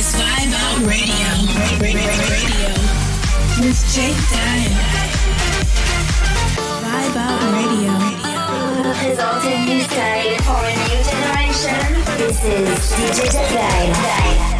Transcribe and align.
is 0.00 0.14
Vibe 0.14 0.54
Out 0.54 0.78
Radio. 0.88 1.30
Radio. 1.78 2.08
Radio. 2.32 2.72
With 3.60 3.80
Jake 3.92 4.20
Dile. 4.32 4.72
Vibe 6.84 7.16
Out 7.24 7.42
Radio. 7.52 7.92
Presenting 8.94 9.64
new 9.66 9.80
style 9.82 10.38
for 10.46 10.60
a 10.64 10.74
new 10.88 11.00
generation. 11.10 11.84
This 12.16 12.38
is 12.44 12.80
DJ 12.92 13.50
Jake 13.50 14.59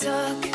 talk. 0.00 0.46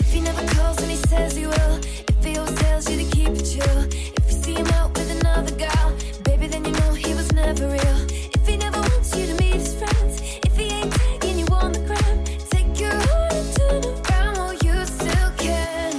If 0.00 0.12
he 0.12 0.20
never 0.20 0.44
calls, 0.54 0.76
then 0.76 0.90
he 0.90 0.96
says 0.96 1.34
he 1.34 1.46
will. 1.46 1.74
If 2.12 2.24
he 2.24 2.36
always 2.36 2.54
tells 2.56 2.90
you 2.90 2.96
to 3.02 3.16
keep 3.16 3.28
it 3.28 3.44
chill. 3.52 3.78
If 4.18 4.24
you 4.28 4.36
see 4.42 4.54
him 4.54 4.66
out 4.78 4.90
with 4.96 5.10
another 5.10 5.54
girl, 5.56 5.96
baby, 6.24 6.48
then 6.48 6.64
you 6.66 6.72
know 6.72 6.92
he 6.92 7.14
was 7.14 7.32
never 7.32 7.66
real. 7.66 7.98
If 8.36 8.46
he 8.46 8.56
never 8.58 8.80
wants 8.80 9.16
you 9.16 9.26
to 9.26 9.34
meet 9.42 9.54
his 9.54 9.74
friends, 9.74 10.20
if 10.46 10.54
he 10.56 10.66
ain't 10.80 10.92
taking 10.92 11.38
you 11.38 11.46
on 11.46 11.72
the 11.72 11.80
gram, 11.88 12.16
take 12.54 12.78
your 12.78 12.94
heart 13.08 13.32
and 13.32 13.56
turn 13.56 13.84
around 13.84 14.36
while 14.36 14.52
oh, 14.52 14.64
you 14.66 14.74
still 14.84 15.30
can. 15.44 15.94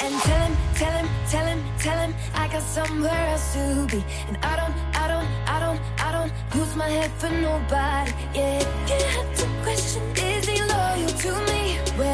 And 0.00 0.14
tell 0.26 0.42
him, 0.46 0.56
tell 0.80 0.96
him, 1.00 1.08
tell 1.28 1.46
him, 1.46 1.60
tell 1.78 1.98
him 2.04 2.14
I 2.34 2.48
got 2.48 2.62
somewhere 2.62 3.26
else 3.32 3.52
to 3.54 3.86
be, 3.90 4.02
and 4.28 4.36
I 4.42 4.56
don't, 4.60 4.74
I 5.02 5.08
don't, 5.12 5.28
I 5.54 5.60
don't, 5.64 5.80
I 6.06 6.12
don't 6.16 6.32
lose 6.54 6.74
my 6.74 6.88
head 6.88 7.10
for 7.20 7.28
nobody. 7.28 8.12
Yeah, 8.34 8.60
you 8.88 9.04
have 9.14 9.36
to 9.38 9.44
question 9.62 10.02
is 10.16 10.46
he 10.46 10.60
loyal 10.62 11.08
to 11.24 11.32
me? 11.50 11.78
Well, 11.98 12.13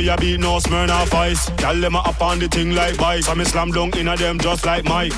we 0.00 0.08
a 0.08 0.16
beat, 0.16 0.40
no 0.40 0.56
Smirnoff 0.56 1.12
Ice. 1.12 1.50
Tell 1.56 1.76
them 1.76 1.94
I 1.94 2.00
up 2.00 2.22
on 2.22 2.38
the 2.38 2.48
thing 2.48 2.72
like 2.74 2.94
vice. 2.94 3.28
I 3.28 3.34
me 3.34 3.44
slam 3.44 3.70
dunk 3.70 3.96
in 3.96 4.08
a 4.08 4.16
them 4.16 4.38
just 4.38 4.64
like 4.64 4.84
Mike. 4.84 5.12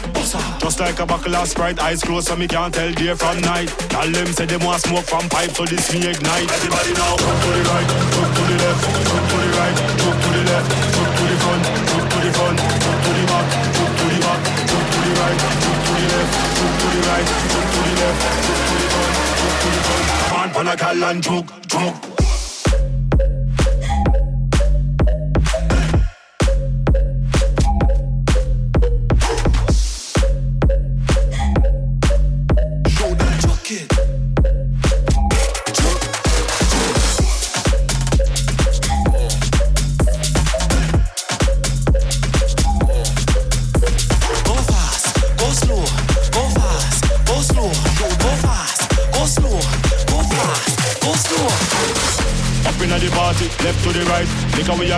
Just 0.59 0.81
like 0.81 0.99
a 0.99 1.07
buckle 1.07 1.37
of 1.37 1.47
Sprite, 1.47 1.79
eyes 1.79 2.03
closed 2.03 2.27
so 2.27 2.37
me 2.37 2.49
can't 2.49 2.75
tell 2.75 2.91
day 2.91 3.15
from 3.15 3.41
night. 3.43 3.69
Tell 3.91 4.11
them 4.11 4.27
say 4.33 4.47
them 4.47 4.65
want 4.65 4.83
smoke 4.83 5.05
from 5.05 5.29
pipe, 5.29 5.51
so 5.53 5.65
this 5.65 5.93
me 5.95 6.01
ignite. 6.11 6.51
Everybody 6.51 6.93
now, 6.99 7.15
look 7.15 7.39
to 7.43 7.51
the 7.55 7.63
right, 7.63 7.89
look 8.19 8.31
to 8.35 8.43
the 8.43 8.57
left, 8.59 8.83
look 9.07 9.25
to 9.31 9.37
the 9.39 9.51
right, 9.55 9.77
look 10.03 10.19
to 10.19 10.29
the 10.35 10.43
left, 10.51 10.69
look 10.99 11.11
to 11.15 11.25
the 11.31 11.37
front, 11.43 11.63
look 11.93 12.07
to 12.11 12.19
the 12.19 12.31
front, 12.35 12.59
look 12.59 12.99
to 13.03 13.11
the 13.13 13.25
back, 13.31 13.47
look 13.79 13.93
to 13.99 14.07
the 14.11 14.19
back, 14.19 14.41
look 14.67 14.87
to 14.91 14.99
the 14.99 15.13
right, 15.23 15.39
look 15.63 15.79
to 15.87 15.93
the 15.95 16.07
left, 16.11 16.33
look 16.59 16.75
to 16.83 16.87
the 16.91 17.01
right, 17.07 17.29
look 17.55 17.67
to 17.71 17.79
the 17.87 17.95
left, 18.03 18.21
look 18.51 18.61
to 18.67 18.75
the 18.83 18.89
front, 18.91 19.15
look 19.39 19.55
to 19.63 19.69
the 19.71 19.81
front. 19.87 20.07
Come 20.27 20.39
on, 20.43 20.51
pan 20.51 20.67
a 20.67 20.77
gal 20.77 21.05
and 21.07 22.12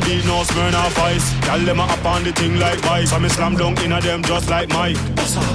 choke, 0.05 0.47
choke. 0.51 0.85
Tell 1.45 1.61
them 1.61 1.81
I 1.81 1.87
up 1.87 2.05
on 2.05 2.25
the 2.25 2.33
thing 2.33 2.59
like 2.59 2.79
vice. 2.81 3.13
I 3.13 3.19
me 3.19 3.29
slam 3.29 3.57
dunk 3.57 3.83
in 3.83 3.93
a 3.93 4.01
them 4.01 4.23
just 4.23 4.49
like 4.51 4.69
Mike. 4.71 4.97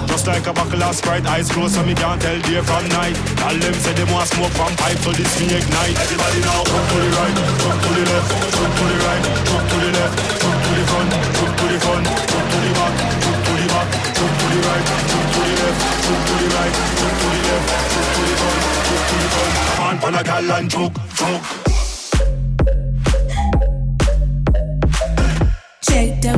Just 0.08 0.28
like 0.28 0.45
a 0.47 0.54
buckle 0.54 0.84
of 0.84 0.95
Sprite, 0.95 1.26
eyes 1.26 1.52
closed 1.52 1.76
so 1.76 1.84
me 1.84 1.93
can't 1.93 2.22
tell 2.22 2.39
day 2.41 2.62
from 2.62 2.88
night. 2.89 3.16
Tell 3.38 3.58
them 3.58 3.74
say 3.74 3.93
them 3.93 4.10
want 4.12 4.28
smoke 4.28 4.52
from 4.52 4.76
pipe, 4.76 4.97
so 5.00 5.12
this 5.12 5.39
me 5.39 5.45
ignite. 5.54 5.97
Everybody 6.00 6.39
now, 6.41 6.64
jump 6.64 6.86
to 6.89 6.97
the 6.97 7.10
right, 7.10 7.36
jump 7.60 7.78
to 7.84 7.89
the 7.93 8.04
left, 8.10 8.30
jump 8.54 8.74
to 8.76 8.84
the 8.89 8.97
right, 9.06 9.24
jump 9.50 9.66
to 9.70 9.76
the 9.80 9.89
left, 9.97 10.16
jump 10.39 10.58
to 10.60 10.72
the 10.78 10.84
front, 10.89 11.10
jump 11.36 11.54
to 11.60 11.66
the 11.70 11.78
front, 11.80 12.06
jump 12.06 12.45
to 12.50 12.58
the 12.60 12.72
back, 12.80 12.93
jump 13.20 13.39
to 13.45 13.52
the 13.60 13.66
back, 13.70 13.88
jump 14.18 14.34
to 14.39 14.45
the 14.50 14.60
right, 14.66 14.86
jump 15.10 15.28
to 15.30 15.39
the 15.39 15.54
left, 15.60 15.80
jump 16.06 16.22
to 16.26 16.34
the 16.39 16.47
right, 16.50 16.74
jump 17.00 17.16
to 17.20 17.28
the 17.30 17.41
left, 17.50 17.68
jump 17.89 18.08
to 18.10 18.22
the 18.24 18.36
front, 18.39 18.60
jump 18.88 19.04
to 19.10 19.16
the 19.20 19.28
front. 19.30 19.54
Come 19.70 19.88
on, 19.89 19.95
pan 20.00 20.16
a 20.16 20.24
gal 20.24 20.52
and 20.58 20.70
choke, 20.70 20.97
choke. 21.16 21.68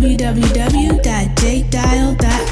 www.jakedile.com. 0.01 2.50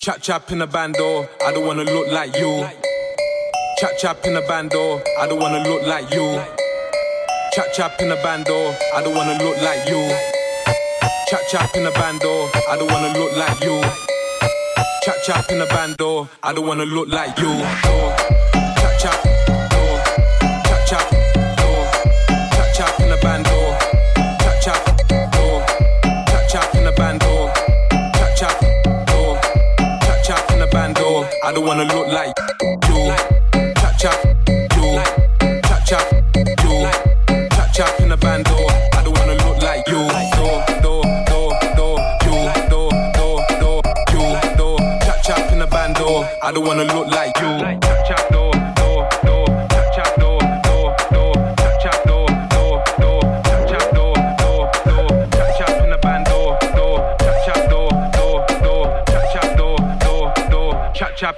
Chap 0.00 0.22
chap 0.22 0.50
in 0.50 0.62
a 0.62 0.66
bando, 0.66 1.28
I 1.46 1.52
don't 1.52 1.66
wanna 1.66 1.84
look 1.84 2.08
like 2.10 2.36
you. 2.36 2.66
Chap 3.78 3.90
chap 3.98 4.24
in 4.24 4.36
a 4.36 4.40
bando, 4.48 5.00
I 5.18 5.26
don't 5.26 5.38
wanna 5.40 5.62
look 5.68 5.86
like 5.86 6.10
you. 6.12 6.40
Chap 7.52 7.66
chap 7.72 8.00
in 8.00 8.10
a 8.10 8.16
bando, 8.16 8.74
I 8.96 9.02
don't 9.02 9.14
wanna 9.14 9.38
look 9.44 9.58
like 9.62 9.88
you. 9.88 10.10
Chap 11.28 11.40
chap 11.50 11.76
in 11.76 11.86
a 11.86 11.90
bando, 11.92 12.48
I 12.68 12.76
don't 12.76 12.90
wanna 12.90 13.18
look 13.18 13.36
like 13.36 13.60
you. 13.60 13.80
Chap 15.04 15.16
chap 15.24 15.50
in 15.50 15.60
a 15.60 15.66
bando, 15.66 16.28
I 16.42 16.52
don't 16.52 16.66
wanna 16.66 16.84
look 16.84 17.08
like 17.08 17.38
you. 17.38 17.99
I 31.42 31.52
don't 31.52 31.64
wanna 31.64 31.84
look 31.84 32.06
like 32.08 32.34
you. 32.88 33.14
Chap 33.74 33.98
chap, 33.98 34.24
you. 34.48 35.00
Chap 35.62 35.86
chap, 35.86 36.12
you. 36.36 36.90
Chap 37.48 37.72
chap 37.72 38.00
in 38.00 38.10
the 38.10 38.16
bando. 38.20 38.54
I 38.92 39.02
don't 39.02 39.16
wanna 39.18 39.34
look 39.44 39.62
like 39.62 39.88
you. 39.88 40.06
Do 40.36 40.60
do 40.84 41.00
do 41.30 41.42
do 41.76 41.86
you. 42.26 42.36
Do 42.68 42.80
do 43.16 43.28
do 43.58 43.70
you. 44.12 44.24
Do 44.58 44.76
chap 45.04 45.22
chap 45.24 45.52
in 45.52 45.58
the 45.60 45.66
bando. 45.70 46.28
I 46.42 46.52
don't 46.52 46.66
wanna 46.66 46.84
look 46.84 47.06
like 47.08 47.38
you. 47.40 47.69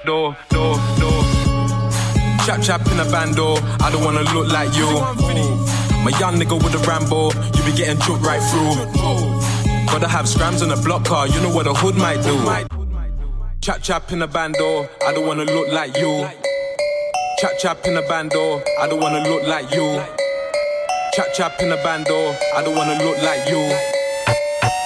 Door, 0.05 0.36
door, 0.48 0.76
door. 0.98 1.22
Chap 2.44 2.61
chap 2.61 2.86
in 2.88 2.98
a 2.98 3.05
bando, 3.11 3.55
I 3.80 3.90
don't 3.90 4.05
wanna 4.05 4.22
look 4.34 4.48
like 4.53 4.74
you. 4.74 4.86
My 6.03 6.11
young 6.18 6.34
nigga 6.34 6.57
with 6.62 6.74
a 6.74 6.78
Rambo, 6.88 7.30
you 7.30 7.62
be 7.64 7.76
getting 7.76 7.98
choked 8.00 8.24
right 8.24 8.42
through. 8.50 8.74
Gotta 9.86 10.09
have 10.09 10.28
scrams 10.28 10.62
on 10.62 10.72
a 10.72 10.76
block 10.82 11.05
car, 11.05 11.28
you 11.28 11.40
know 11.40 11.55
what 11.55 11.66
a 11.66 11.74
hood 11.74 11.96
might 11.96 12.22
do. 12.22 12.36
Chap 13.61 13.82
chap 13.82 14.11
in 14.11 14.22
a 14.22 14.26
bando, 14.26 14.88
I 15.07 15.12
don't 15.12 15.26
wanna 15.26 15.44
look 15.44 15.68
like 15.68 15.96
you. 15.96 16.28
Chap 17.38 17.59
chap 17.59 17.86
in 17.86 17.96
a 17.96 18.03
bando, 18.03 18.62
I 18.80 18.88
don't 18.88 19.00
wanna 19.00 19.28
look 19.28 19.46
like 19.46 19.70
you. 19.72 20.03
Chap 21.14 21.26
chap 21.34 21.61
in 21.61 21.70
a 21.70 21.76
bando, 21.76 22.34
I 22.57 22.62
don't 22.64 22.74
wanna 22.74 22.98
look 23.05 23.18
like 23.22 23.48
you. 23.48 23.70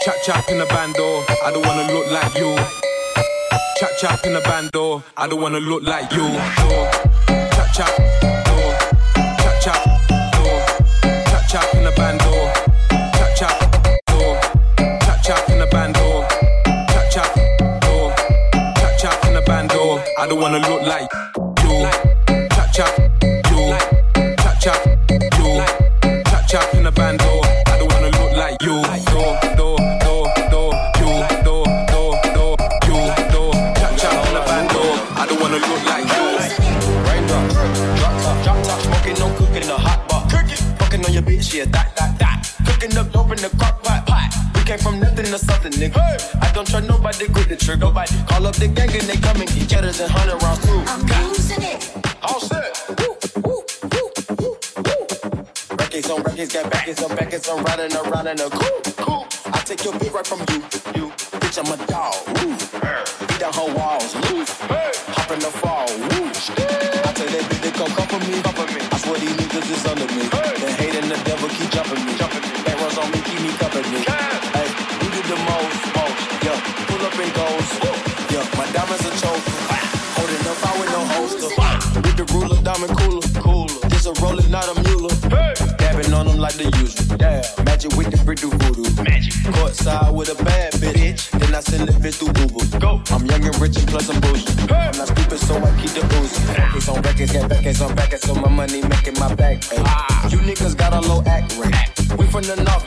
Chap 0.04 0.16
chap 0.24 0.48
in 0.50 0.60
a 0.60 0.66
bando, 0.66 1.24
I 1.44 1.50
don't 1.52 1.64
wanna 1.64 1.92
look 1.92 2.10
like 2.10 2.34
you. 2.36 2.85
Chap 3.78 3.90
chap 4.00 4.24
in 4.24 4.32
the 4.32 4.40
bando, 4.40 5.02
I 5.18 5.28
don't 5.28 5.38
wanna 5.38 5.60
look 5.60 5.82
like 5.82 6.10
you. 6.10 6.26
Chap 7.28 7.74
chap, 7.74 7.92
chap 9.36 9.60
chap, 9.60 9.84
chap 11.02 11.42
chap 11.46 11.74
in 11.74 11.84
the 11.84 11.92
bando. 11.94 12.30
Chap 13.18 13.36
chap, 13.36 13.54
chap 15.02 15.22
chap 15.22 15.50
in 15.50 15.58
the 15.58 15.66
bando. 15.70 16.26
Chap 16.88 17.10
chap, 17.10 17.34
chap 18.76 18.98
chap 18.98 19.24
in 19.26 19.34
the 19.34 19.42
bando. 19.44 20.02
I 20.18 20.26
don't 20.26 20.40
wanna 20.40 20.58
look 20.60 20.80
like 20.80 21.12
you. 21.62 21.86
Chap 22.56 22.72
chap, 22.72 22.96
chap 24.40 24.58
chap, 24.58 24.80
chap 26.24 26.48
chap 26.48 26.74
in 26.74 26.84
the 26.84 26.92
bando. 26.96 27.25
Came 44.76 44.92
from 44.92 45.00
nothing 45.00 45.26
to 45.26 45.38
something, 45.38 45.72
nigga. 45.72 46.00
Hey. 46.00 46.38
I 46.40 46.52
don't 46.52 46.66
trust 46.66 46.88
nobody, 46.88 47.28
grip 47.28 47.48
the 47.48 47.56
trigger. 47.56 47.86
Nobody. 47.86 48.12
Call 48.28 48.46
up 48.46 48.56
the 48.56 48.68
gang 48.68 48.90
and 48.90 49.02
they 49.02 49.16
come 49.16 49.40
and 49.40 49.48
get 49.50 49.68
cheddars 49.68 50.00
and 50.00 50.10
hundred 50.10 50.42
rounds 50.42 50.64
too. 50.66 50.82
I'm 50.86 51.28
losing 51.28 51.62
it. 51.62 51.92
All 52.22 52.40
set. 52.40 52.72
Records 55.78 56.10
on 56.10 56.22
records, 56.22 56.52
got 56.52 56.70
backers 56.70 57.02
on 57.02 57.16
backers, 57.16 57.48
I'm 57.48 57.64
riding 57.64 57.96
around 57.96 58.26
in 58.26 58.40
a 58.40 58.50
cool, 58.50 58.80
cool. 58.96 59.26
I 59.46 59.58
take 59.64 59.84
your 59.84 59.98
beat 59.98 60.12
right 60.12 60.26
from 60.26 60.40
you, 60.50 60.60
you. 60.96 61.10
Bitch, 61.40 61.58
I'm 61.58 61.72
a 61.72 61.86
dog. 61.86 62.14
Woo. 62.80 62.85
Choker. 79.20 79.52
Holding 80.16 80.46
up, 80.48 80.58
I 80.64 80.80
with 80.80 80.90
no 80.90 81.00
holster. 81.12 81.50
With 82.00 82.16
the 82.16 82.26
ruler, 82.32 82.60
diamond 82.62 82.96
cooler. 82.96 83.26
Cooler. 83.40 83.88
This 83.88 84.06
a 84.06 84.12
roller, 84.22 84.46
not 84.48 84.68
a 84.68 84.74
mule. 84.82 85.08
Dabbing 85.78 86.12
on 86.12 86.26
them 86.26 86.38
like 86.38 86.54
the 86.54 86.70
usual. 86.80 87.16
Yeah. 87.20 87.42
Magic 87.64 87.92
with 87.96 88.10
the 88.10 88.18
brick 88.24 88.40
do 88.40 88.50
voodoo. 88.50 88.88
Magic. 89.02 89.32
Courtside 89.54 90.14
with 90.14 90.28
a 90.28 90.44
bad 90.44 90.72
bitch. 90.74 91.30
Then 91.38 91.54
I 91.54 91.60
send 91.60 91.88
the 91.88 91.92
bitch 91.92 92.16
through 92.16 92.32
Uber. 92.40 92.78
Go. 92.78 93.02
I'm 93.12 93.26
young 93.26 93.44
and 93.44 93.58
rich 93.60 93.76
and 93.76 93.88
plus 93.88 94.08
I'm 94.08 94.20
bougie. 94.20 94.46
I'm 94.72 94.96
not 94.96 95.08
stupid, 95.08 95.38
so 95.38 95.56
I 95.56 95.70
keep 95.80 95.92
the 95.92 96.04
boozy. 96.08 96.40
Focus 96.54 96.88
on 96.88 97.02
records, 97.02 97.32
get 97.32 97.48
back, 97.48 97.66
on 97.80 97.94
back, 97.94 98.16
so 98.16 98.34
my 98.34 98.48
money 98.48 98.82
making 98.82 99.18
my 99.20 99.34
back. 99.34 99.62
Ay. 99.72 99.82
Ah. 99.84 100.28
You 100.28 100.38
niggas 100.38 100.76
got 100.76 100.92
a 100.92 101.00
low 101.08 101.22
act 101.26 101.56
rate. 101.58 101.74
We 102.18 102.26
from 102.26 102.42
the 102.42 102.56
north, 102.56 102.85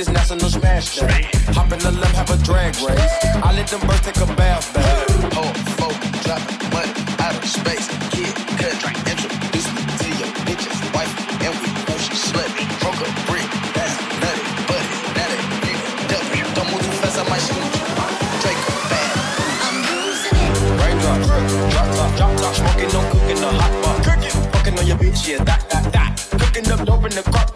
You 0.00 0.06
bitches 0.06 0.16
just 0.16 0.30
national 0.30 0.50
smash 0.50 0.96
day. 0.96 1.28
Hop 1.52 1.72
in 1.72 1.78
the 1.80 1.92
left, 1.92 2.16
have 2.16 2.30
a 2.30 2.42
drag 2.42 2.72
race. 2.80 3.16
I 3.44 3.52
let 3.52 3.68
them 3.68 3.80
birds 3.80 4.00
take 4.00 4.16
a 4.16 4.26
bath, 4.32 4.72
babe. 4.72 5.32
Hold, 5.36 5.56
folk, 5.76 5.92
drop 6.24 6.40
money 6.72 6.88
out 7.20 7.36
of 7.36 7.44
space. 7.44 7.84
Kid, 8.08 8.32
cut, 8.56 8.80
introduce 9.04 9.68
me 9.76 9.82
to 10.00 10.08
your 10.16 10.32
bitch's 10.48 10.80
wife, 10.96 11.12
and 11.44 11.52
we 11.60 11.68
know 11.84 11.98
she 12.00 12.16
slutty. 12.16 12.64
Broke 12.80 12.96
a 13.04 13.08
brick, 13.28 13.44
that's 13.76 13.92
nutty, 14.24 14.44
buddy, 14.72 14.88
that 15.20 15.28
ain't 15.36 15.52
nigga. 15.68 16.08
Double, 16.08 16.48
don't 16.56 16.68
move 16.72 16.80
too 16.80 16.96
fast, 17.04 17.20
I 17.20 17.24
might 17.28 17.44
shoot 17.44 17.60
you. 17.60 17.84
Draco, 18.40 18.72
bad. 18.88 19.12
I'm 19.68 19.76
losing 19.84 20.32
it. 20.32 20.80
Raindrops, 20.80 21.28
drop 21.76 21.88
top, 21.92 22.10
drop 22.16 22.32
top, 22.40 22.54
smoking, 22.56 22.88
no 22.96 23.00
cooking, 23.12 23.40
the 23.44 23.50
hot 23.52 23.72
pot. 23.84 23.96
Cooking, 24.08 24.32
fucking 24.48 24.78
on 24.80 24.86
your 24.86 24.96
bitch, 24.96 25.28
yeah, 25.28 25.44
that, 25.44 25.68
that, 25.68 25.92
that. 25.92 26.10
Cooking 26.40 26.72
up 26.72 26.88
dope 26.88 27.04
in 27.04 27.12
the 27.12 27.22
crock 27.28 27.34
pot, 27.34 27.48
pot. 27.48 27.49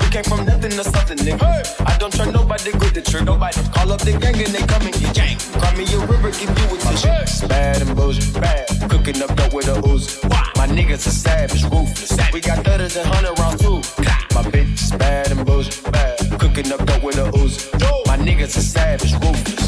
We 0.00 0.06
came 0.10 0.24
from 0.24 0.44
nothing 0.46 0.70
to 0.72 0.84
something, 0.84 1.18
nigga. 1.18 1.86
I 1.86 1.96
don't 1.98 2.12
trust 2.12 2.32
nobody, 2.32 2.72
grip 2.72 2.94
the 2.94 3.02
trick, 3.02 3.24
nobody. 3.24 3.60
Call 3.74 3.92
up 3.92 4.00
the 4.00 4.12
gang 4.12 4.36
and 4.36 4.52
they 4.54 4.64
come 4.66 4.82
and 4.82 4.94
get 4.94 5.14
gang. 5.14 5.36
Cry 5.60 5.74
me 5.76 5.84
a 5.92 5.98
river, 6.06 6.30
give 6.30 6.48
you 6.48 6.66
a 6.74 6.78
tissue. 6.78 7.48
Bad 7.48 7.82
and 7.82 7.94
bullshit, 7.96 8.34
bad. 8.34 8.66
Cooking 8.90 9.22
up 9.22 9.34
dope 9.36 9.52
with 9.52 9.68
a 9.68 9.80
Uzi. 9.82 10.22
My 10.56 10.66
niggas 10.66 11.06
are 11.06 11.10
savage, 11.10 11.64
ruthless. 11.64 12.32
We 12.32 12.40
got 12.40 12.64
thudders 12.64 12.96
and 12.96 13.06
hundred 13.06 13.38
rounds 13.38 13.62
too. 13.62 13.80
My 14.34 14.42
bitch 14.48 14.82
is 14.82 14.92
bad 14.92 15.30
and 15.30 15.44
bullshit, 15.44 15.90
bad. 15.92 16.18
Cooking 16.40 16.72
up 16.72 16.84
dope 16.86 17.02
with 17.02 17.18
a 17.18 17.30
Uzi. 17.32 17.72
My 18.06 18.16
niggas 18.16 18.56
are 18.56 18.60
savage, 18.60 19.12
ruthless. 19.14 19.61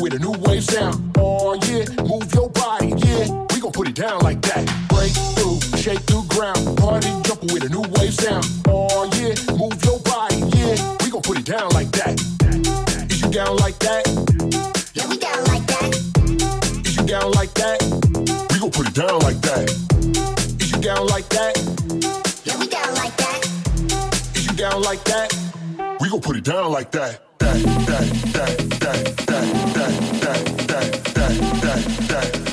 With 0.00 0.14
a 0.14 0.18
new 0.18 0.32
wave 0.46 0.64
sound. 0.64 1.12
Oh 1.18 1.54
yeah, 1.66 1.84
move 2.02 2.32
your 2.34 2.48
body, 2.50 2.92
yeah, 2.96 3.28
we 3.52 3.60
gon' 3.60 3.72
put 3.72 3.88
it 3.88 3.94
down 3.94 4.20
like 4.20 4.40
that. 4.42 4.64
Break 4.88 5.12
through, 5.36 5.60
shake 5.78 6.00
through 6.00 6.24
ground, 6.28 6.76
party 6.78 7.08
jumping 7.24 7.52
with 7.52 7.64
a 7.64 7.68
new 7.68 7.82
wave 7.96 8.14
sound. 8.14 8.44
Oh 8.68 9.04
yeah, 9.16 9.34
move 9.56 9.78
your 9.84 9.98
body, 10.00 10.36
yeah, 10.56 10.96
we 11.02 11.10
gon' 11.10 11.22
put 11.22 11.38
it 11.38 11.46
down 11.46 11.68
like 11.70 11.90
that. 11.92 12.20
Is 13.10 13.22
you 13.22 13.30
down 13.30 13.56
like 13.56 13.78
that? 13.80 14.04
Yeah, 14.94 15.08
we 15.08 15.18
down 15.18 15.44
like 15.44 15.66
that. 15.66 15.90
Is 16.86 16.96
you 16.96 17.06
down 17.06 17.30
like 17.32 17.54
that? 17.54 17.78
We 18.52 18.58
gon' 18.58 18.70
put 18.70 18.88
it 18.88 18.94
down 18.94 19.18
like 19.20 19.40
that. 19.42 19.70
Is 20.60 20.72
you 20.72 20.80
down 20.80 21.06
like 21.06 21.28
that? 21.30 21.54
Yeah, 22.44 22.58
we 22.58 22.66
down 22.68 22.94
like 22.94 23.16
that. 23.16 24.36
Is 24.36 24.46
you 24.46 24.52
down 24.56 24.82
like 24.82 25.02
that? 25.04 25.34
We 26.00 26.08
gon' 26.08 26.20
put 26.20 26.36
it 26.36 26.44
down 26.44 26.72
like 26.72 26.90
that. 26.92 27.27
That, 27.48 27.62
that, 27.62 28.08
that, 28.34 28.58
that, 28.78 29.16
that, 29.16 29.94
that, 30.20 30.64
that, 30.68 31.32
that, 31.62 31.84
that, 32.08 32.47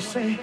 say 0.00 0.38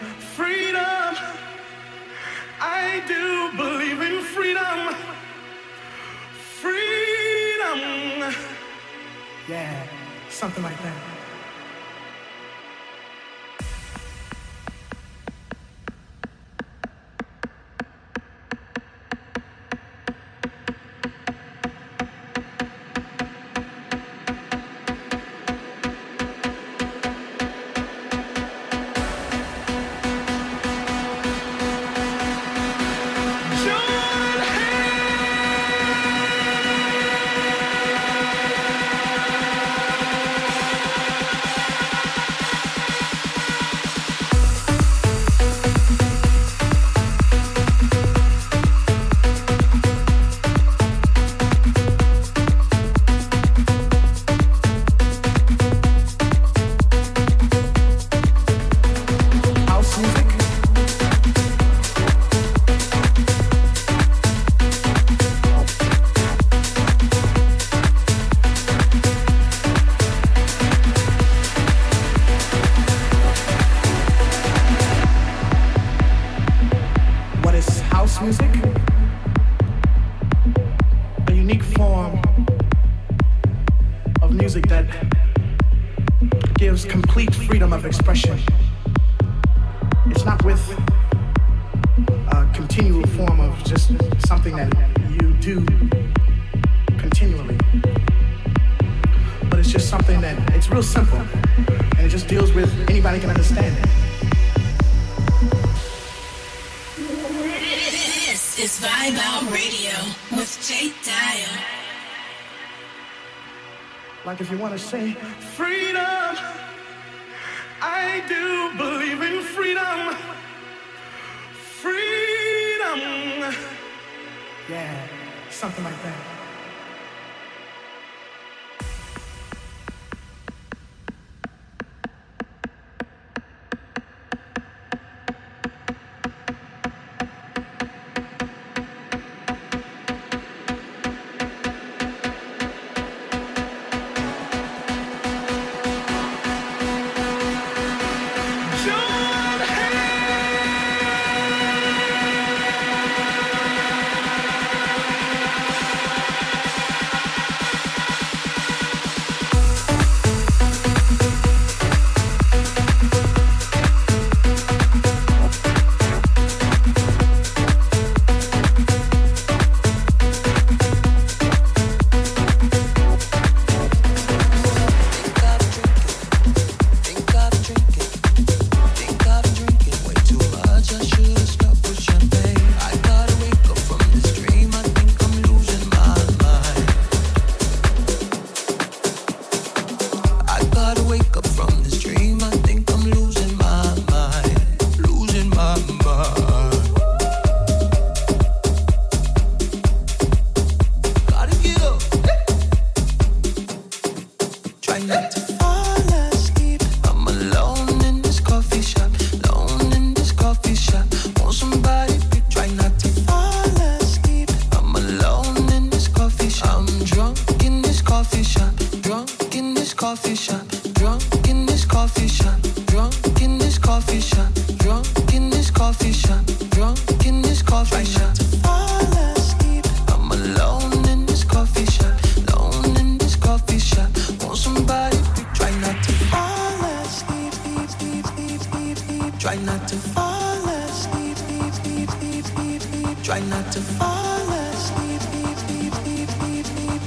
say 114.95 115.24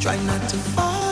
try 0.09 0.17
not 0.25 0.49
to 0.49 0.57
fall. 0.57 1.08